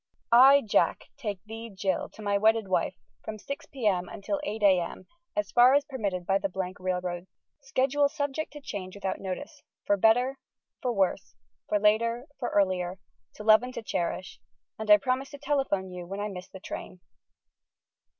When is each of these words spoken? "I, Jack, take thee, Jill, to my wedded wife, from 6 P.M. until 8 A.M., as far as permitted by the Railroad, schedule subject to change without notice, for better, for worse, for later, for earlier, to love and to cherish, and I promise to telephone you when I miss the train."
"I, 0.31 0.61
Jack, 0.63 1.11
take 1.15 1.43
thee, 1.45 1.69
Jill, 1.71 2.09
to 2.13 2.23
my 2.23 2.35
wedded 2.35 2.67
wife, 2.67 2.95
from 3.23 3.37
6 3.37 3.67
P.M. 3.67 4.09
until 4.09 4.39
8 4.43 4.63
A.M., 4.63 5.05
as 5.35 5.51
far 5.51 5.75
as 5.75 5.85
permitted 5.85 6.25
by 6.25 6.39
the 6.39 6.51
Railroad, 6.79 7.27
schedule 7.59 8.09
subject 8.09 8.51
to 8.53 8.61
change 8.61 8.95
without 8.95 9.19
notice, 9.21 9.61
for 9.85 9.97
better, 9.97 10.39
for 10.81 10.91
worse, 10.91 11.35
for 11.69 11.77
later, 11.77 12.25
for 12.39 12.49
earlier, 12.49 12.97
to 13.35 13.43
love 13.43 13.61
and 13.61 13.75
to 13.75 13.83
cherish, 13.83 14.39
and 14.79 14.89
I 14.89 14.97
promise 14.97 15.29
to 15.29 15.37
telephone 15.37 15.91
you 15.91 16.07
when 16.07 16.19
I 16.19 16.29
miss 16.29 16.47
the 16.49 16.59
train." 16.59 16.99